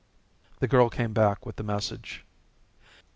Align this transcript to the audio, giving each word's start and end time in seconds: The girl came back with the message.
The 0.61 0.67
girl 0.67 0.89
came 0.89 1.13
back 1.13 1.45
with 1.45 1.57
the 1.57 1.63
message. 1.63 2.25